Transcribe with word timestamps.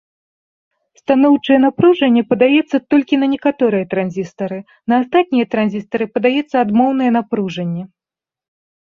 Станоўчае 1.01 1.57
напружанне 1.65 2.23
падаецца 2.31 2.77
толькі 2.95 3.21
на 3.25 3.29
некаторыя 3.35 3.85
транзістары, 3.93 4.59
на 4.89 4.93
астатнія 5.05 5.45
транзістары 5.55 6.05
падаецца 6.19 6.55
адмоўнае 6.67 7.11
напружанне. 7.23 7.83